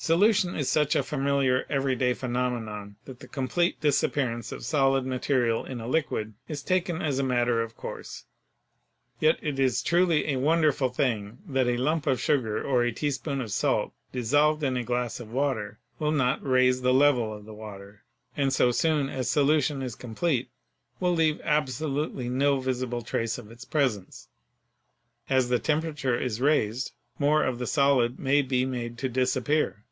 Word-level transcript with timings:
Solution 0.00 0.54
is 0.54 0.70
such 0.70 0.94
a 0.94 1.02
familiar, 1.02 1.66
everyday 1.68 2.14
phenomenon 2.14 2.94
that 3.04 3.18
the 3.18 3.26
complete 3.26 3.80
disap 3.80 4.12
pearance 4.12 4.52
of 4.52 4.64
solid 4.64 5.04
material 5.04 5.64
in 5.64 5.80
a 5.80 5.88
liquid 5.88 6.34
is 6.46 6.62
taken 6.62 7.02
as 7.02 7.18
a 7.18 7.24
matter 7.24 7.60
of 7.60 7.76
course. 7.76 8.24
Yet 9.18 9.40
it 9.42 9.58
is 9.58 9.82
truly 9.82 10.28
a 10.28 10.38
wonderful 10.38 10.88
thing 10.88 11.38
that 11.48 11.66
a 11.66 11.76
lump 11.76 12.06
of 12.06 12.20
sugar 12.20 12.62
or 12.62 12.84
a 12.84 12.92
teaspoonful 12.92 13.46
of 13.46 13.50
salt 13.50 13.92
dissolved 14.12 14.62
in 14.62 14.76
a 14.76 14.84
glass 14.84 15.18
of 15.18 15.32
water 15.32 15.80
will 15.98 16.12
not 16.12 16.46
raise 16.46 16.80
the 16.80 16.94
level 16.94 17.34
of 17.34 17.44
the 17.44 17.52
water, 17.52 18.04
and 18.36 18.52
so 18.52 18.70
soon 18.70 19.08
as 19.08 19.28
solution 19.28 19.82
is 19.82 19.96
complete 19.96 20.48
will 21.00 21.12
leave 21.12 21.40
absolutely 21.42 22.28
no 22.28 22.60
visible 22.60 23.02
trace 23.02 23.36
of 23.36 23.50
its 23.50 23.64
presence. 23.64 24.28
As 25.28 25.48
the 25.48 25.58
temperature 25.58 26.16
is 26.18 26.40
raised 26.40 26.92
more 27.18 27.42
of 27.42 27.58
the 27.58 27.66
solid 27.66 28.20
may 28.20 28.42
be 28.42 28.64
made 28.64 28.96
to 28.98 29.08
disappear. 29.08 29.84